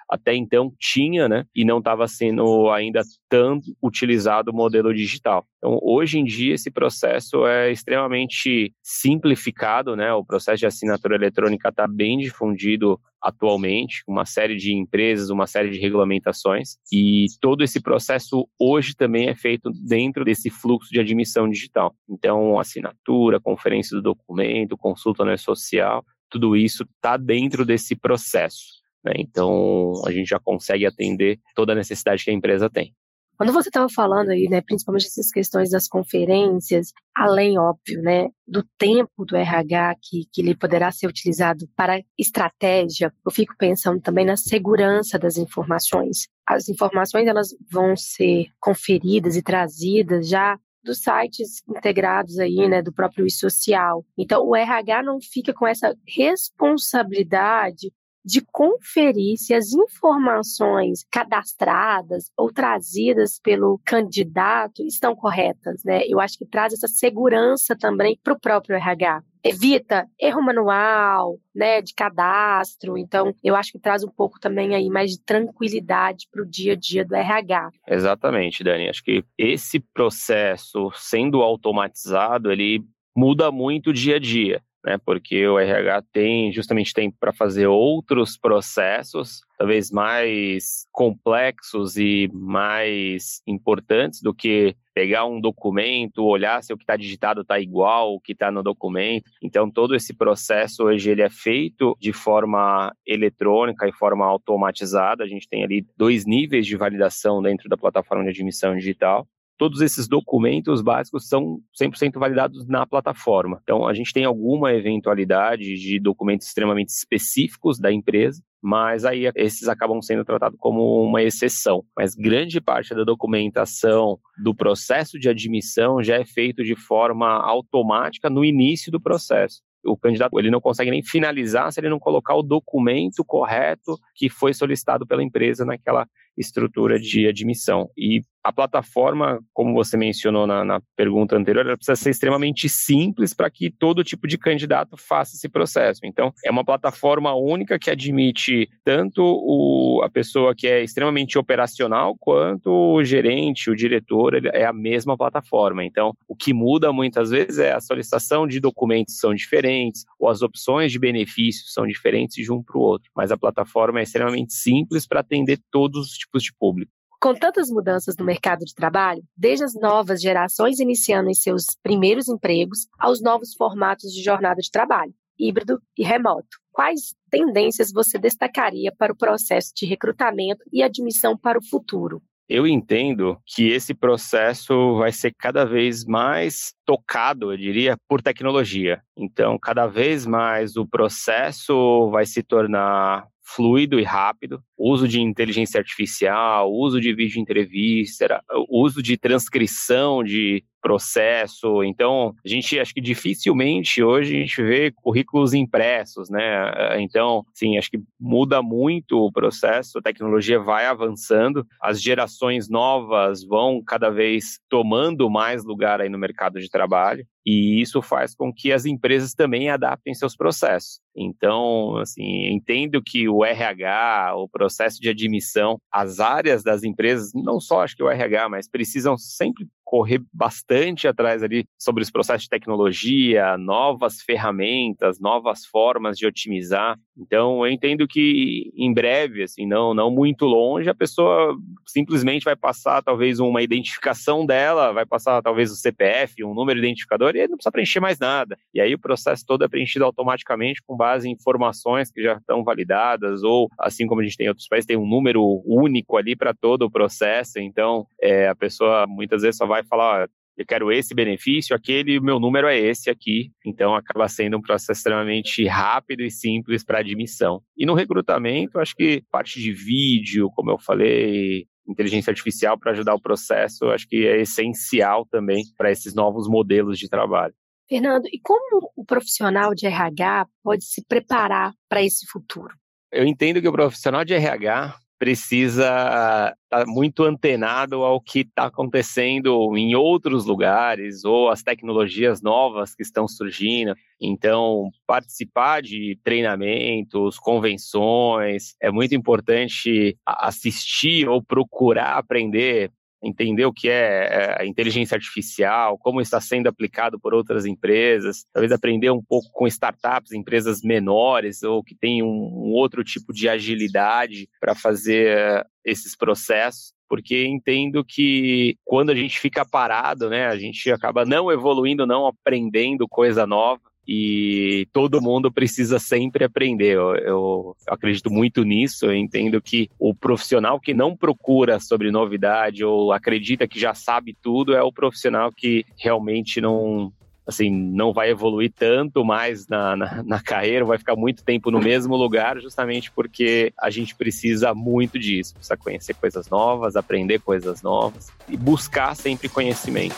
até 0.10 0.36
então 0.36 0.72
tinha, 0.80 1.28
né, 1.28 1.46
e 1.56 1.66
não 1.66 1.80
estava 1.80 2.08
sendo 2.08 2.70
ainda 2.70 3.02
tão 3.28 3.60
utilizado 3.82 4.52
o 4.52 4.56
modelo 4.56 4.94
digital. 4.94 5.46
Então, 5.58 5.80
hoje 5.82 6.20
em 6.20 6.24
dia, 6.24 6.54
esse 6.54 6.70
processo 6.70 7.46
é 7.46 7.72
extremamente 7.72 8.74
simplificado, 8.84 9.96
né, 9.96 10.14
o 10.14 10.24
processo 10.24 10.60
de 10.60 10.68
assinatura 10.68 11.16
eletrônica 11.16 11.70
está 11.70 11.88
bem 11.88 12.20
difundido 12.20 13.00
atualmente, 13.20 14.04
uma 14.08 14.24
série 14.24 14.56
de 14.56 14.72
empresas, 14.72 15.32
uma 15.32 15.48
série 15.48 15.72
de 15.72 15.80
regulamentações, 15.80 16.78
e 16.94 17.26
todo 17.42 17.64
esse 17.64 17.82
processo 17.82 18.48
hoje 18.60 18.96
também 18.96 19.30
é 19.30 19.36
feito 19.36 19.72
dentro 19.72 20.24
desse 20.24 20.52
fluxo 20.52 20.92
de 20.92 21.00
admissão 21.00 21.50
digital. 21.50 21.96
Então, 22.08 22.60
assinatura, 22.60 23.40
conferência 23.40 23.98
do 23.98 24.04
documento, 24.04 24.78
consulta 24.78 25.26
no 25.26 25.36
social, 25.40 26.06
tudo 26.30 26.56
isso 26.56 26.84
está 26.84 27.18
dentro 27.18 27.66
desse 27.66 27.96
processo. 27.96 28.85
Né? 29.06 29.14
Então, 29.18 30.02
a 30.06 30.12
gente 30.12 30.28
já 30.28 30.40
consegue 30.40 30.86
atender 30.86 31.40
toda 31.56 31.74
a 31.74 31.76
necessidade 31.76 32.24
que 32.24 32.32
a 32.32 32.34
empresa 32.34 32.70
tem. 32.70 32.94
Quando 33.38 33.52
você 33.52 33.68
estava 33.68 33.90
falando 33.90 34.30
aí, 34.30 34.48
né, 34.50 34.62
principalmente 34.62 35.08
essas 35.08 35.30
questões 35.30 35.70
das 35.70 35.90
conferências, 35.90 36.94
além, 37.14 37.60
óbvio, 37.60 38.02
né, 38.02 38.30
do 38.48 38.64
tempo 38.78 39.26
do 39.26 39.36
RH 39.36 39.96
que, 40.02 40.22
que 40.32 40.42
ele 40.42 40.56
poderá 40.56 40.90
ser 40.90 41.08
utilizado 41.08 41.68
para 41.76 42.02
estratégia, 42.18 43.14
eu 43.26 43.32
fico 43.32 43.54
pensando 43.58 44.00
também 44.00 44.26
na 44.26 44.38
segurança 44.38 45.20
das 45.20 45.36
informações. 45.36 46.30
As 46.48 46.70
informações 46.70 47.28
elas 47.28 47.50
vão 47.70 47.94
ser 47.98 48.48
conferidas 48.58 49.36
e 49.36 49.44
trazidas 49.44 50.30
já 50.30 50.58
dos 50.82 51.00
sites 51.00 51.62
integrados 51.68 52.40
aí, 52.40 52.70
né, 52.70 52.82
do 52.82 52.94
próprio 52.94 53.26
e-social. 53.26 54.06
Então, 54.18 54.46
o 54.46 54.56
RH 54.56 55.04
não 55.04 55.20
fica 55.20 55.54
com 55.54 55.68
essa 55.68 55.94
responsabilidade 56.08 57.92
de 58.26 58.42
conferir 58.42 59.38
se 59.38 59.54
as 59.54 59.72
informações 59.72 61.06
cadastradas 61.12 62.32
ou 62.36 62.52
trazidas 62.52 63.40
pelo 63.40 63.80
candidato 63.86 64.84
estão 64.84 65.16
corretas, 65.16 65.84
né? 65.86 66.02
Eu 66.08 66.20
acho 66.20 66.38
que 66.38 66.46
traz 66.46 66.74
essa 66.74 66.88
segurança 66.88 67.76
também 67.76 68.20
para 68.24 68.34
o 68.34 68.40
próprio 68.40 68.76
RH. 68.76 69.22
Evita 69.44 70.08
erro 70.20 70.42
manual, 70.42 71.40
né, 71.54 71.80
de 71.80 71.94
cadastro. 71.94 72.98
Então, 72.98 73.32
eu 73.44 73.56
acho 73.56 73.72
que 73.72 73.78
traz 73.78 74.04
um 74.04 74.10
pouco 74.10 74.40
também 74.40 74.74
aí 74.74 74.90
mais 74.90 75.12
de 75.12 75.22
tranquilidade 75.22 76.28
para 76.32 76.42
o 76.42 76.50
dia 76.50 76.74
a 76.74 76.76
dia 76.76 77.06
do 77.06 77.14
RH. 77.14 77.70
Exatamente, 77.88 78.64
Dani. 78.64 78.90
Acho 78.90 79.04
que 79.04 79.24
esse 79.38 79.80
processo 79.80 80.90
sendo 80.96 81.44
automatizado, 81.44 82.52
ele 82.52 82.84
muda 83.16 83.52
muito 83.52 83.92
o 83.92 83.94
dia 83.94 84.16
a 84.16 84.20
dia 84.20 84.64
né? 84.86 85.00
Porque 85.04 85.48
o 85.48 85.58
RH 85.58 86.04
tem 86.14 86.54
justamente 86.54 86.94
tem 86.94 87.10
para 87.10 87.34
fazer 87.34 87.66
outros 87.66 88.38
processos, 88.38 89.42
talvez 89.58 89.90
mais 89.90 90.86
complexos 90.92 91.98
e 91.98 92.30
mais 92.32 93.42
importantes 93.48 94.22
do 94.22 94.34
que 94.34 94.76
pegar 94.94 95.26
um 95.26 95.42
documento, 95.42 96.24
olhar 96.24 96.64
se 96.64 96.72
o 96.72 96.78
que 96.78 96.84
está 96.84 96.96
digitado 96.96 97.42
está 97.42 97.60
igual 97.60 98.14
o 98.14 98.20
que 98.20 98.34
está 98.34 98.52
no 98.52 98.62
documento. 98.62 99.30
Então, 99.42 99.70
todo 99.70 99.96
esse 99.96 100.14
processo 100.14 100.84
hoje 100.84 101.10
ele 101.10 101.24
é 101.24 101.30
feito 101.30 101.98
de 102.00 102.14
forma 102.14 102.96
eletrônica 103.06 103.88
e 103.88 103.92
forma 103.92 104.26
automatizada. 104.26 105.24
A 105.24 105.28
gente 105.28 105.50
tem 105.50 105.64
ali 105.64 105.86
dois 105.98 106.26
níveis 106.26 106.66
de 106.66 106.78
validação 106.78 107.42
dentro 107.42 107.68
da 107.68 107.76
plataforma 107.76 108.24
de 108.24 108.30
admissão 108.30 108.76
digital 108.76 109.28
todos 109.58 109.82
esses 109.82 110.08
documentos 110.08 110.82
básicos 110.82 111.28
são 111.28 111.60
100% 111.82 112.20
validados 112.20 112.68
na 112.68 112.86
plataforma. 112.86 113.60
Então, 113.64 113.88
a 113.88 113.94
gente 113.94 114.14
tem 114.14 114.26
alguma 114.26 114.74
eventualidade 114.74 115.76
de 115.76 116.00
documentos 116.00 116.48
extremamente 116.48 116.90
específicos 116.90 117.80
da 117.80 117.92
empresa, 117.92 118.42
mas 118.62 119.06
aí 119.06 119.32
esses 119.36 119.68
acabam 119.68 120.02
sendo 120.02 120.26
tratados 120.26 120.58
como 120.60 121.04
uma 121.04 121.22
exceção. 121.22 121.84
Mas 121.96 122.16
grande 122.16 122.60
parte 122.60 122.94
da 122.96 123.04
documentação 123.04 124.20
do 124.44 124.54
processo 124.56 125.20
de 125.20 125.30
admissão 125.30 126.02
já 126.04 126.16
é 126.16 126.26
feito 126.26 126.64
de 126.64 126.76
forma 126.76 127.28
automática 127.28 128.30
no 128.30 128.44
início 128.44 128.92
do 128.92 129.00
processo 129.00 129.62
o 129.86 129.96
candidato 129.96 130.38
ele 130.40 130.50
não 130.50 130.60
consegue 130.60 130.92
nem 130.92 131.04
finalizar 131.04 131.72
se 131.72 131.80
ele 131.80 131.90
não 131.90 132.00
colocar 132.00 132.36
o 132.36 132.44
documento 132.44 133.24
correto 133.24 133.98
que 134.16 134.30
foi 134.30 134.54
solicitado 134.54 135.06
pela 135.06 135.24
empresa 135.24 135.64
naquela 135.64 136.08
estrutura 136.38 137.00
de 137.00 137.28
admissão. 137.28 137.90
E 137.98 138.22
a 138.46 138.54
plataforma, 138.54 139.40
como 139.52 139.74
você 139.74 139.98
mencionou 139.98 140.46
na, 140.46 140.64
na 140.64 140.80
pergunta 140.96 141.36
anterior, 141.36 141.66
ela 141.66 141.76
precisa 141.76 141.96
ser 141.96 142.12
extremamente 142.12 142.70
simples 142.70 143.34
para 143.34 143.50
que 143.50 143.72
todo 143.72 144.04
tipo 144.04 144.28
de 144.28 144.38
candidato 144.38 144.96
faça 144.96 145.36
esse 145.36 145.50
processo. 145.50 146.02
Então, 146.04 146.32
é 146.46 146.52
uma 146.52 146.64
plataforma 146.64 147.34
única 147.34 147.80
que 147.80 147.90
admite 147.90 148.70
tanto 148.84 149.24
o, 149.24 150.00
a 150.04 150.10
pessoa 150.12 150.54
que 150.54 150.68
é 150.68 150.84
extremamente 150.84 151.40
operacional, 151.40 152.16
quanto 152.20 152.70
o 152.70 153.04
gerente, 153.04 153.72
o 153.72 153.76
diretor, 153.76 154.36
é 154.54 154.64
a 154.64 154.74
mesma 154.74 155.18
plataforma. 155.18 155.84
Então, 155.84 156.14
o 156.28 156.36
que 156.36 156.54
muda 156.54 156.94
muitas 156.94 157.32
vezes 157.32 157.58
é 157.58 157.74
a 157.74 157.82
solicitação 157.82 158.46
de 158.46 158.60
documentos 158.60 159.18
são 159.18 159.34
diferentes, 159.34 160.06
ou 160.20 160.30
as 160.30 160.44
opções 160.44 160.92
de 160.92 161.00
benefícios 161.00 161.74
são 161.74 161.88
diferentes 161.88 162.46
de 162.46 162.52
um 162.52 162.62
para 162.62 162.78
o 162.78 162.82
outro. 162.82 163.10
Mas 163.16 163.32
a 163.32 163.38
plataforma 163.38 164.02
é 164.02 164.04
extremamente 164.04 164.54
simples 164.54 165.08
para 165.08 165.22
atender 165.22 165.60
todos 165.72 166.12
os 166.12 166.25
tipos 166.26 166.44
de 166.44 166.54
público. 166.54 166.92
Com 167.20 167.34
tantas 167.34 167.70
mudanças 167.70 168.16
no 168.18 168.26
mercado 168.26 168.66
de 168.66 168.76
trabalho, 168.76 169.24
desde 169.36 169.64
as 169.64 169.74
novas 169.74 170.22
gerações 170.22 170.80
iniciando 170.80 171.30
em 171.30 171.34
seus 171.34 171.66
primeiros 171.82 172.28
empregos, 172.28 172.88
aos 173.00 173.22
novos 173.22 173.54
formatos 173.56 174.12
de 174.12 174.22
jornada 174.22 174.62
de 174.62 174.70
trabalho, 174.70 175.14
híbrido 175.40 175.82
e 175.98 176.04
remoto, 176.04 176.60
quais 176.72 177.16
tendências 177.32 177.92
você 177.92 178.20
destacaria 178.20 178.92
para 178.96 179.14
o 179.14 179.18
processo 179.18 179.72
de 179.76 179.86
recrutamento 179.86 180.64
e 180.72 180.84
admissão 180.84 181.38
para 181.38 181.58
o 181.58 181.66
futuro? 181.66 182.22
Eu 182.48 182.68
entendo 182.68 183.40
que 183.44 183.70
esse 183.70 183.92
processo 183.94 184.96
vai 184.98 185.12
ser 185.12 185.34
cada 185.36 185.66
vez 185.66 186.06
mais 186.06 186.76
tocado, 186.86 187.52
eu 187.52 187.58
diria, 187.58 187.98
por 188.08 188.22
tecnologia. 188.22 189.02
Então, 189.18 189.58
cada 189.58 189.88
vez 189.88 190.28
mais 190.28 190.78
o 190.78 190.86
processo 190.86 192.08
vai 192.12 192.24
se 192.28 192.44
tornar 192.44 193.28
fluido 193.46 194.00
e 194.00 194.04
rápido, 194.04 194.62
uso 194.78 195.08
de 195.08 195.22
inteligência 195.22 195.78
artificial, 195.78 196.72
uso 196.74 197.00
de 197.00 197.14
vídeo 197.14 197.40
entrevista, 197.40 198.44
uso 198.70 199.04
de 199.04 199.18
transcrição 199.18 200.24
de 200.24 200.64
processo. 200.86 201.84
Então, 201.84 202.36
a 202.46 202.48
gente 202.48 202.80
acho 202.80 202.94
que 202.94 203.02
dificilmente 203.02 204.04
hoje 204.04 204.36
a 204.36 204.40
gente 204.42 204.62
vê 204.62 204.92
currículos 204.92 205.52
impressos, 205.52 206.30
né? 206.30 207.02
Então, 207.02 207.44
sim, 207.56 207.76
acho 207.76 207.90
que 207.90 208.00
muda 208.20 208.62
muito 208.62 209.18
o 209.18 209.32
processo, 209.32 209.98
a 209.98 210.02
tecnologia 210.04 210.60
vai 210.60 210.86
avançando, 210.86 211.66
as 211.82 212.00
gerações 212.00 212.70
novas 212.70 213.44
vão 213.44 213.82
cada 213.84 214.12
vez 214.12 214.60
tomando 214.70 215.28
mais 215.28 215.66
lugar 215.66 216.02
aí 216.02 216.10
no 216.10 216.20
mercado 216.20 216.60
de 216.60 216.70
trabalho. 216.70 217.26
E 217.48 217.80
isso 217.80 218.02
faz 218.02 218.34
com 218.34 218.52
que 218.52 218.72
as 218.72 218.86
empresas 218.86 219.36
também 219.36 219.70
adaptem 219.70 220.16
seus 220.16 220.36
processos. 220.36 221.00
Então, 221.16 221.96
assim, 221.98 222.48
entendo 222.48 223.02
que 223.04 223.30
o 223.30 223.46
RH, 223.46 224.34
o 224.36 224.50
processo 224.50 225.00
de 225.00 225.10
admissão, 225.10 225.78
as 225.92 226.20
áreas 226.20 226.64
das 226.64 226.84
empresas, 226.84 227.32
não 227.36 227.60
só 227.60 227.82
acho 227.82 227.96
que 227.96 228.02
o 228.02 228.10
RH, 228.10 228.50
mas 228.50 228.68
precisam 228.68 229.16
sempre 229.16 229.68
correr 229.86 230.22
bastante 230.34 231.08
atrás 231.08 231.44
ali 231.44 231.64
sobre 231.78 232.02
os 232.02 232.10
processos 232.10 232.44
de 232.44 232.50
tecnologia, 232.50 233.56
novas 233.58 234.20
ferramentas, 234.22 235.20
novas 235.20 235.64
formas 235.66 236.18
de 236.18 236.26
otimizar. 236.26 236.98
Então, 237.18 237.66
eu 237.66 237.72
entendo 237.72 238.08
que 238.08 238.74
em 238.76 238.92
breve, 238.94 239.44
assim, 239.44 239.66
não, 239.66 239.94
não 239.94 240.12
muito 240.12 240.46
longe, 240.46 240.90
a 240.90 240.96
pessoa 240.96 241.56
simplesmente 241.86 242.44
vai 242.44 242.56
passar 242.56 243.02
talvez 243.02 243.40
uma 243.40 243.62
identificação 243.62 244.46
dela, 244.46 244.92
vai 244.92 245.06
passar 245.06 245.42
talvez 245.42 245.72
o 245.72 245.76
CPF, 245.76 246.44
um 246.44 246.54
número 246.54 246.80
identificador, 246.80 247.36
e 247.36 247.42
aí 247.42 247.48
não 247.48 247.56
precisa 247.56 247.72
preencher 247.72 248.00
mais 248.00 248.20
nada. 248.20 248.58
E 248.74 248.82
aí 248.82 248.94
o 248.94 249.00
processo 249.00 249.46
todo 249.46 249.64
é 249.64 249.68
preenchido 249.68 250.04
automaticamente 250.04 250.82
com 250.86 250.98
base 250.98 251.30
em 251.30 251.32
informações 251.32 252.12
que 252.12 252.22
já 252.22 252.34
estão 252.38 252.64
validadas, 252.64 253.44
ou 253.44 253.70
assim 253.80 254.08
como 254.08 254.22
a 254.22 254.24
gente 254.24 254.36
tem 254.36 254.48
em 254.48 254.50
outros 254.50 254.68
países, 254.68 254.88
tem 254.88 254.98
um 254.98 255.08
número 255.08 255.62
único 255.66 256.18
ali 256.18 256.36
para 256.36 256.54
todo 256.54 256.84
o 256.84 256.92
processo. 256.92 257.60
Então, 257.60 258.08
é, 258.20 258.48
a 258.48 258.56
pessoa 258.56 259.06
muitas 259.08 259.44
vezes 259.44 259.58
só 259.58 259.66
vai 259.66 259.75
falar, 259.84 260.30
eu 260.58 260.66
quero 260.66 260.92
esse 260.92 261.14
benefício, 261.14 261.76
aquele, 261.76 262.18
o 262.18 262.24
meu 262.24 262.40
número 262.40 262.68
é 262.68 262.78
esse 262.80 263.10
aqui. 263.10 263.52
Então 263.66 263.94
acaba 263.94 264.28
sendo 264.28 264.58
um 264.58 264.62
processo 264.62 265.00
extremamente 265.00 265.66
rápido 265.66 266.24
e 266.24 266.32
simples 266.32 266.84
para 266.84 267.00
admissão. 267.00 267.62
E 267.76 267.86
no 267.86 267.94
recrutamento, 267.94 268.80
acho 268.80 268.96
que 268.96 269.22
parte 269.30 269.60
de 269.60 269.74
vídeo, 269.74 270.50
como 270.56 270.72
eu 270.72 270.78
falei, 270.78 271.68
inteligência 271.88 272.32
artificial 272.32 272.80
para 272.80 272.94
ajudar 272.94 273.14
o 273.14 273.22
processo, 273.22 273.86
acho 273.90 274.08
que 274.08 274.26
é 274.26 274.42
essencial 274.42 275.26
também 275.26 275.64
para 275.78 275.92
esses 275.92 276.16
novos 276.16 276.48
modelos 276.48 276.98
de 276.98 277.10
trabalho. 277.10 277.54
Fernando, 277.88 278.26
e 278.32 278.40
como 278.42 278.92
o 278.96 279.06
profissional 279.06 279.76
de 279.76 279.86
RH 279.86 280.48
pode 280.64 280.86
se 280.86 281.06
preparar 281.06 281.72
para 281.88 282.02
esse 282.02 282.26
futuro? 282.26 282.74
Eu 283.12 283.26
entendo 283.26 283.62
que 283.62 283.68
o 283.68 283.72
profissional 283.72 284.26
de 284.26 284.34
RH 284.34 284.96
precisa 285.18 285.86
estar 285.86 286.56
tá 286.70 286.86
muito 286.86 287.24
antenado 287.24 288.04
ao 288.04 288.20
que 288.20 288.40
está 288.42 288.66
acontecendo 288.66 289.76
em 289.78 289.96
outros 289.96 290.46
lugares 290.46 291.24
ou 291.24 291.50
as 291.50 291.64
tecnologias 291.64 292.42
novas 292.42 292.94
que 292.94 293.04
estão 293.04 293.28
surgindo. 293.28 293.96
Então, 294.20 294.90
participar 295.08 295.82
de 295.82 296.20
treinamentos, 296.24 297.38
convenções, 297.38 298.76
é 298.82 298.92
muito 298.92 299.16
importante 299.16 300.18
assistir 300.26 301.28
ou 301.28 301.44
procurar 301.44 302.18
aprender 302.18 302.92
entender 303.26 303.66
o 303.66 303.74
que 303.74 303.90
é, 303.90 304.28
é 304.30 304.62
a 304.62 304.66
inteligência 304.66 305.16
artificial, 305.16 305.98
como 305.98 306.22
está 306.22 306.40
sendo 306.40 306.68
aplicado 306.68 307.20
por 307.20 307.34
outras 307.34 307.66
empresas, 307.66 308.46
talvez 308.54 308.72
aprender 308.72 309.10
um 309.10 309.22
pouco 309.22 309.50
com 309.52 309.68
startups, 309.68 310.32
empresas 310.32 310.82
menores 310.82 311.64
ou 311.64 311.84
que 311.84 311.96
têm 311.96 312.22
um, 312.22 312.28
um 312.28 312.72
outro 312.74 313.04
tipo 313.04 313.34
de 313.34 313.50
agilidade 313.50 314.48
para 314.60 314.76
fazer 314.76 315.66
esses 315.84 316.16
processos 316.16 316.94
porque 317.08 317.46
entendo 317.46 318.04
que 318.04 318.78
quando 318.84 319.12
a 319.12 319.16
gente 319.16 319.40
fica 319.40 319.64
parado, 319.64 320.28
né, 320.28 320.48
a 320.48 320.58
gente 320.58 320.92
acaba 320.92 321.24
não 321.24 321.52
evoluindo, 321.52 322.08
não 322.08 322.26
aprendendo 322.26 323.08
coisa 323.08 323.46
nova 323.46 323.80
e 324.08 324.88
todo 324.94 325.22
mundo 325.22 325.52
precisa 325.52 325.98
sempre 325.98 326.44
aprender. 326.44 326.96
Eu, 326.96 327.16
eu, 327.16 327.76
acredito 327.88 328.30
muito 328.30 328.64
nisso. 328.64 329.06
Eu 329.06 329.16
entendo 329.16 329.62
que 329.62 329.90
o 329.98 330.14
profissional 330.14 330.80
que 330.80 330.94
não 330.94 331.16
procura 331.16 331.80
sobre 331.80 332.12
novidade 332.12 332.84
ou 332.84 333.12
acredita 333.12 333.68
que 333.68 333.80
já 333.80 333.94
sabe 333.94 334.36
tudo 334.42 334.76
é 334.76 334.84
o 334.84 334.92
profissional 334.92 335.52
que 335.52 335.86
realmente 335.98 336.62
não 336.62 337.12
assim 337.48 337.70
não 337.70 338.12
vai 338.12 338.32
evoluir 338.32 338.74
tanto 338.76 339.24
mais 339.24 339.68
na, 339.68 339.96
na, 339.96 340.24
na 340.24 340.42
carreira, 340.42 340.84
vai 340.84 340.98
ficar 340.98 341.16
muito 341.16 341.44
tempo 341.44 341.70
no 341.70 341.80
mesmo 341.80 342.16
lugar, 342.16 342.60
justamente 342.60 343.12
porque 343.12 343.72
a 343.80 343.92
gente 343.92 344.16
precisa 344.16 344.74
muito 344.74 345.20
disso, 345.20 345.54
precisa 345.54 345.78
conhecer 345.78 346.16
coisas 346.16 346.50
novas, 346.50 346.96
aprender 346.96 347.40
coisas 347.40 347.84
novas 347.84 348.32
e 348.50 348.58
buscar 348.58 349.16
sempre 349.16 349.48
conhecimento. 349.48 350.16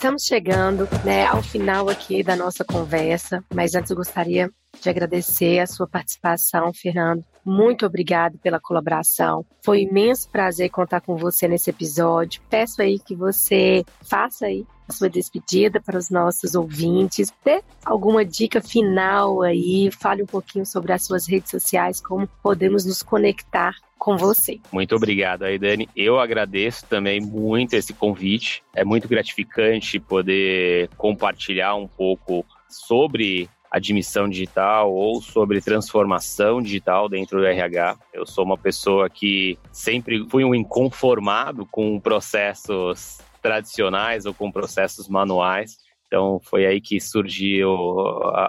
Estamos 0.00 0.22
chegando 0.24 0.88
né, 1.04 1.26
ao 1.26 1.42
final 1.42 1.90
aqui 1.90 2.22
da 2.22 2.34
nossa 2.34 2.64
conversa, 2.64 3.44
mas 3.54 3.74
antes 3.74 3.90
eu 3.90 3.96
gostaria 3.98 4.50
de 4.80 4.88
agradecer 4.88 5.58
a 5.58 5.66
sua 5.66 5.86
participação, 5.86 6.72
Fernando. 6.72 7.22
Muito 7.44 7.84
obrigado 7.84 8.38
pela 8.38 8.58
colaboração. 8.58 9.44
Foi 9.62 9.84
um 9.84 9.90
imenso 9.90 10.30
prazer 10.30 10.70
contar 10.70 11.02
com 11.02 11.18
você 11.18 11.46
nesse 11.46 11.68
episódio. 11.68 12.40
Peço 12.48 12.80
aí 12.80 12.98
que 12.98 13.14
você 13.14 13.84
faça 14.00 14.46
aí 14.46 14.66
a 14.88 14.92
sua 14.94 15.10
despedida 15.10 15.82
para 15.82 15.98
os 15.98 16.08
nossos 16.08 16.54
ouvintes, 16.54 17.30
dê 17.44 17.62
alguma 17.84 18.24
dica 18.24 18.62
final 18.62 19.42
aí, 19.42 19.90
fale 19.92 20.22
um 20.22 20.26
pouquinho 20.26 20.64
sobre 20.64 20.94
as 20.94 21.04
suas 21.04 21.28
redes 21.28 21.50
sociais, 21.50 22.00
como 22.00 22.26
podemos 22.42 22.86
nos 22.86 23.02
conectar 23.02 23.74
com 24.00 24.16
você. 24.16 24.58
Muito 24.72 24.96
obrigado 24.96 25.44
aí, 25.44 25.58
Dani. 25.58 25.86
Eu 25.94 26.18
agradeço 26.18 26.86
também 26.86 27.20
muito 27.20 27.74
esse 27.74 27.92
convite. 27.92 28.64
É 28.74 28.82
muito 28.82 29.06
gratificante 29.06 30.00
poder 30.00 30.88
compartilhar 30.96 31.74
um 31.74 31.86
pouco 31.86 32.44
sobre 32.66 33.48
admissão 33.70 34.28
digital 34.28 34.92
ou 34.92 35.20
sobre 35.20 35.60
transformação 35.60 36.60
digital 36.62 37.08
dentro 37.08 37.38
do 37.38 37.46
RH. 37.46 37.96
Eu 38.12 38.26
sou 38.26 38.44
uma 38.44 38.56
pessoa 38.58 39.08
que 39.08 39.58
sempre 39.70 40.26
fui 40.28 40.44
um 40.44 40.54
inconformado 40.54 41.66
com 41.66 42.00
processos 42.00 43.18
tradicionais 43.42 44.24
ou 44.24 44.32
com 44.32 44.50
processos 44.50 45.08
manuais. 45.08 45.76
Então 46.06 46.40
foi 46.42 46.66
aí 46.66 46.80
que 46.80 46.98
surgiu 46.98 47.70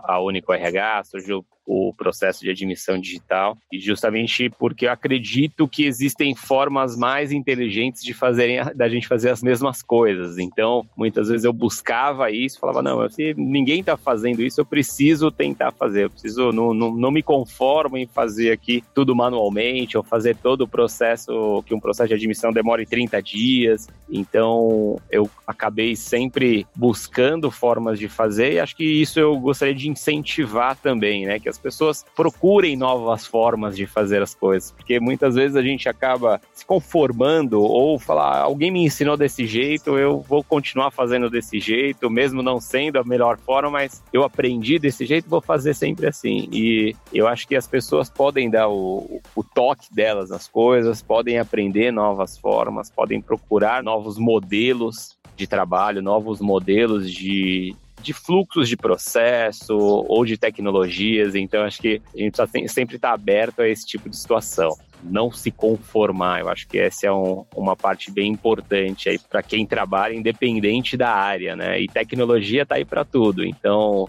a, 0.06 0.20
Único 0.20 0.52
RH, 0.52 1.04
surgiu 1.04 1.46
o 1.66 1.94
processo 1.94 2.42
de 2.42 2.50
admissão 2.50 3.00
digital 3.00 3.58
e 3.72 3.80
justamente 3.80 4.50
porque 4.50 4.86
eu 4.86 4.92
acredito 4.92 5.68
que 5.68 5.86
existem 5.86 6.36
formas 6.36 6.98
mais 6.98 7.32
inteligentes 7.32 8.02
de 8.04 8.14
fazerem 8.14 8.60
da 8.76 8.90
gente 8.90 9.08
fazer 9.08 9.30
as 9.30 9.42
mesmas 9.42 9.82
coisas. 9.82 10.38
Então, 10.38 10.86
muitas 10.98 11.30
vezes 11.30 11.46
eu 11.46 11.54
buscava 11.54 12.32
isso, 12.32 12.60
falava 12.60 12.82
não, 12.82 13.08
se 13.10 13.34
ninguém 13.38 13.82
está 13.82 13.96
fazendo 13.96 14.42
isso, 14.42 14.60
eu 14.60 14.66
preciso 14.66 15.32
tentar 15.32 15.72
fazer, 15.72 16.06
eu 16.06 16.10
preciso 16.10 16.52
não, 16.52 16.74
não, 16.74 16.92
não 16.92 17.12
me 17.12 17.22
conformo 17.22 17.98
em 17.98 18.08
fazer 18.08 18.52
aqui 18.52 18.84
tudo 18.94 19.16
manualmente 19.16 19.98
ou 19.98 20.04
fazer 20.04 20.36
todo 20.36 20.62
o 20.62 20.68
processo 20.68 21.64
que 21.66 21.74
um 21.74 21.80
processo 21.80 22.10
de 22.10 22.16
admissão 22.16 22.52
demore 22.52 22.86
30 22.86 23.22
dias. 23.22 23.88
Então, 24.10 25.00
eu 25.10 25.30
acabei 25.46 25.96
sempre 25.96 26.66
buscando 26.76 27.52
formas 27.52 28.00
de 28.00 28.08
fazer 28.08 28.54
e 28.54 28.60
acho 28.60 28.76
que 28.76 28.84
isso 28.84 29.20
eu 29.20 29.40
gostaria 29.40 29.76
de 29.76 29.90
incentivar 29.90 30.76
também, 30.76 31.26
né, 31.26 31.40
que 31.40 31.51
as 31.52 31.58
pessoas 31.58 32.06
procurem 32.16 32.76
novas 32.76 33.26
formas 33.26 33.76
de 33.76 33.86
fazer 33.86 34.22
as 34.22 34.34
coisas, 34.34 34.72
porque 34.72 35.00
muitas 35.00 35.36
vezes 35.36 35.56
a 35.56 35.62
gente 35.62 35.88
acaba 35.88 36.42
se 36.54 36.66
conformando 36.66 37.62
ou 37.62 38.00
falar, 38.00 38.40
alguém 38.40 38.72
me 38.72 38.84
ensinou 38.84 39.16
desse 39.16 39.46
jeito, 39.46 39.98
eu 39.98 40.22
vou 40.22 40.44
continuar 40.44 40.92
fazendo 40.92 41.30
desse 41.30 41.60
jeito, 41.60 42.10
mesmo 42.10 42.42
não 42.42 42.60
sendo 42.60 43.00
a 43.00 43.04
melhor 43.04 43.38
forma, 43.38 43.70
mas 43.70 44.04
eu 44.12 44.24
aprendi 44.24 44.80
desse 44.80 45.06
jeito, 45.06 45.30
vou 45.30 45.42
fazer 45.42 45.74
sempre 45.74 46.08
assim. 46.08 46.48
E 46.52 46.96
eu 47.14 47.28
acho 47.28 47.48
que 47.48 47.56
as 47.56 47.68
pessoas 47.68 48.10
podem 48.10 48.50
dar 48.50 48.70
o, 48.70 49.22
o 49.36 49.44
toque 49.44 49.94
delas 49.94 50.30
nas 50.30 50.48
coisas, 50.48 51.02
podem 51.02 51.38
aprender 51.38 51.92
novas 51.92 52.38
formas, 52.38 52.90
podem 52.90 53.22
procurar 53.22 53.84
novos 53.84 54.18
modelos 54.18 55.18
de 55.36 55.48
trabalho, 55.48 56.02
novos 56.02 56.40
modelos 56.40 57.12
de, 57.12 57.76
de 58.02 58.14
fluxos 58.14 58.68
de 58.68 58.76
processo 58.76 59.76
ou 59.78 60.26
de 60.26 60.38
tecnologias. 60.38 61.36
Então, 61.36 61.64
acho 61.64 61.82
que 61.82 62.02
a 62.14 62.18
gente 62.18 62.36
precisa 62.36 62.68
sempre 62.68 62.96
estar 62.96 63.14
aberto 63.14 63.62
a 63.62 63.68
esse 63.68 63.86
tipo 63.86 64.10
de 64.10 64.18
situação. 64.18 64.70
Não 65.04 65.32
se 65.32 65.50
conformar, 65.50 66.42
eu 66.42 66.50
acho 66.50 66.68
que 66.68 66.78
essa 66.78 67.08
é 67.08 67.12
um, 67.12 67.44
uma 67.56 67.76
parte 67.76 68.12
bem 68.12 68.32
importante 68.32 69.10
aí 69.10 69.18
para 69.18 69.42
quem 69.42 69.66
trabalha, 69.66 70.14
independente 70.14 70.96
da 70.96 71.10
área, 71.10 71.56
né? 71.56 71.82
E 71.82 71.88
tecnologia 71.88 72.64
está 72.64 72.76
aí 72.76 72.86
para 72.86 73.04
tudo. 73.04 73.44
Então, 73.44 74.08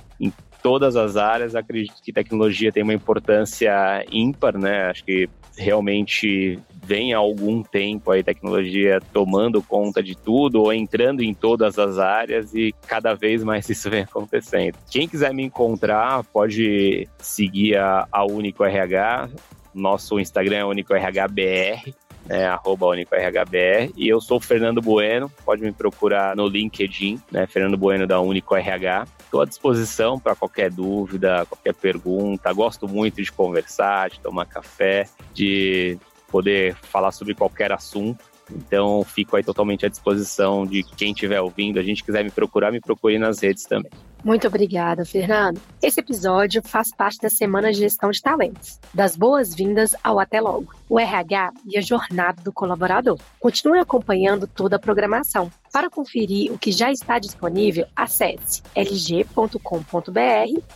todas 0.63 0.97
as 0.97 1.17
áreas, 1.17 1.55
acredito 1.55 2.03
que 2.03 2.13
tecnologia 2.13 2.73
tem 2.73 2.83
uma 2.83 2.95
importância 2.95 4.05
ímpar, 4.11 4.57
né? 4.59 4.91
Acho 4.91 5.05
que 5.05 5.29
realmente 5.57 6.59
vem 6.85 7.13
há 7.13 7.19
algum 7.19 7.63
tempo 7.63 8.11
aí 8.11 8.23
tecnologia 8.23 9.01
tomando 9.13 9.63
conta 9.63 10.03
de 10.03 10.17
tudo 10.17 10.63
ou 10.63 10.73
entrando 10.73 11.23
em 11.23 11.35
todas 11.35 11.79
as 11.79 11.99
áreas 11.99 12.55
e 12.55 12.75
cada 12.87 13.15
vez 13.15 13.45
mais 13.45 13.69
isso 13.71 13.91
vem 13.91 14.03
acontecendo. 14.03 14.77
Quem 14.91 15.09
quiser 15.09 15.33
me 15.35 15.45
encontrar 15.45 16.25
pode 16.25 17.09
seguir 17.19 17.77
a, 17.77 18.07
a 18.11 18.25
Único 18.25 18.65
RH, 18.65 19.29
nosso 19.75 20.21
Instagram 20.21 20.57
é 20.57 20.65
UnicoRHBR, 20.65 21.95
né, 22.33 22.47
arroba 22.47 22.87
UnicoRHBR, 22.87 23.93
e 23.95 24.09
eu 24.09 24.19
sou 24.19 24.39
o 24.39 24.41
Fernando 24.41 24.81
Bueno, 24.81 25.31
pode 25.45 25.61
me 25.61 25.71
procurar 25.71 26.35
no 26.35 26.49
LinkedIn, 26.49 27.21
né, 27.31 27.47
Fernando 27.47 27.77
Bueno 27.77 28.07
da 28.07 28.23
UnicoRH. 28.23 29.07
Estou 29.23 29.43
à 29.43 29.45
disposição 29.45 30.19
para 30.19 30.35
qualquer 30.35 30.71
dúvida, 30.71 31.45
qualquer 31.45 31.75
pergunta. 31.75 32.51
Gosto 32.55 32.89
muito 32.89 33.23
de 33.23 33.31
conversar, 33.31 34.09
de 34.09 34.19
tomar 34.19 34.47
café, 34.47 35.07
de 35.35 35.99
poder 36.31 36.75
falar 36.77 37.13
sobre 37.13 37.35
qualquer 37.35 37.71
assunto. 37.71 38.25
Então, 38.51 39.05
fico 39.05 39.37
aí 39.37 39.43
totalmente 39.43 39.87
à 39.87 39.89
disposição 39.89 40.67
de 40.67 40.83
quem 40.83 41.13
estiver 41.13 41.41
ouvindo. 41.41 41.79
A 41.79 41.83
gente 41.83 42.03
quiser 42.05 42.25
me 42.25 42.31
procurar, 42.31 42.73
me 42.73 42.81
procure 42.81 43.19
nas 43.19 43.41
redes 43.41 43.65
também. 43.65 43.91
Muito 44.25 44.47
obrigada, 44.47 45.05
Fernando. 45.05 45.61
Esse 45.83 45.99
episódio 45.99 46.63
faz 46.63 46.95
parte 46.95 47.21
da 47.21 47.29
Semana 47.29 47.73
de 47.73 47.79
Gestão 47.79 48.11
de 48.11 48.23
Talentos. 48.23 48.79
Das 48.95 49.17
boas-vindas 49.17 49.97
ao 50.03 50.21
Até 50.21 50.41
Logo, 50.41 50.73
o 50.89 50.99
RH 50.99 51.53
e 51.67 51.77
a 51.77 51.81
jornada 51.81 52.41
do 52.43 52.53
colaborador. 52.53 53.19
Continue 53.41 53.81
acompanhando 53.81 54.47
toda 54.47 54.77
a 54.77 54.79
programação. 54.79 55.51
Para 55.73 55.91
conferir 55.91 56.53
o 56.53 56.59
que 56.59 56.71
já 56.71 56.93
está 56.93 57.19
disponível, 57.19 57.85
acesse 57.97 58.63
lg.com.br 58.77 59.59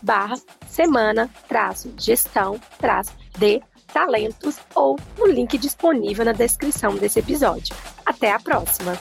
barra 0.02 0.34
semana 0.66 1.30
Talentos 3.96 4.58
ou 4.74 5.00
no 5.16 5.26
link 5.26 5.56
disponível 5.56 6.22
na 6.22 6.32
descrição 6.32 6.96
desse 6.96 7.18
episódio. 7.18 7.74
Até 8.04 8.30
a 8.30 8.38
próxima! 8.38 8.92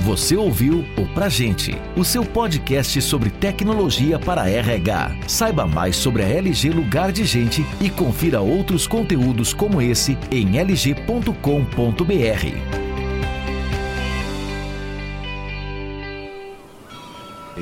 Você 0.00 0.36
ouviu 0.36 0.84
o 0.98 1.06
Pra 1.14 1.28
Gente, 1.28 1.80
o 1.96 2.04
seu 2.04 2.26
podcast 2.26 3.00
sobre 3.02 3.30
tecnologia 3.30 4.18
para 4.18 4.50
RH. 4.50 5.12
Saiba 5.28 5.64
mais 5.64 5.94
sobre 5.94 6.24
a 6.24 6.26
LG 6.26 6.70
Lugar 6.70 7.12
de 7.12 7.24
Gente 7.24 7.64
e 7.80 7.88
confira 7.88 8.40
outros 8.40 8.88
conteúdos 8.88 9.54
como 9.54 9.80
esse 9.80 10.18
em 10.32 10.60
lg.com.br. 10.60 12.81